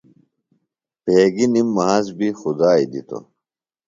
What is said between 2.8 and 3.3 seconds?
دِتوۡ۔